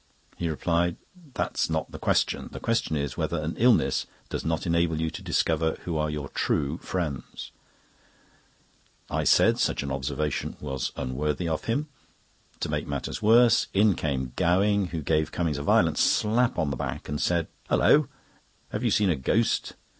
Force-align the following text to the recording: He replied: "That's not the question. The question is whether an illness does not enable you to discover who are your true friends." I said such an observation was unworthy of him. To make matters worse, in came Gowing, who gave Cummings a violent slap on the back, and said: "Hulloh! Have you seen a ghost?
He 0.35 0.49
replied: 0.49 0.97
"That's 1.35 1.69
not 1.69 1.91
the 1.91 1.99
question. 1.99 2.49
The 2.51 2.59
question 2.59 2.95
is 2.95 3.17
whether 3.17 3.39
an 3.39 3.53
illness 3.57 4.07
does 4.29 4.43
not 4.43 4.65
enable 4.65 4.99
you 4.99 5.11
to 5.11 5.21
discover 5.21 5.75
who 5.83 5.95
are 5.95 6.09
your 6.09 6.29
true 6.29 6.79
friends." 6.79 7.51
I 9.11 9.23
said 9.25 9.59
such 9.59 9.83
an 9.83 9.91
observation 9.91 10.57
was 10.59 10.91
unworthy 10.95 11.47
of 11.47 11.65
him. 11.65 11.87
To 12.61 12.69
make 12.69 12.87
matters 12.87 13.21
worse, 13.21 13.67
in 13.75 13.93
came 13.93 14.33
Gowing, 14.35 14.87
who 14.87 15.03
gave 15.03 15.31
Cummings 15.31 15.59
a 15.59 15.61
violent 15.63 15.99
slap 15.99 16.57
on 16.57 16.71
the 16.71 16.77
back, 16.77 17.07
and 17.07 17.21
said: 17.21 17.47
"Hulloh! 17.69 18.07
Have 18.71 18.83
you 18.83 18.89
seen 18.89 19.11
a 19.11 19.15
ghost? 19.15 19.73